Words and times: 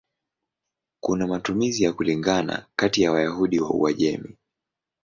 Kuna 0.99 1.27
matumizi 1.27 1.83
ya 1.83 1.93
kulingana 1.93 2.65
kati 2.75 3.01
ya 3.01 3.11
Wayahudi 3.11 3.59
wa 3.59 3.69
Uajemi. 3.69 4.37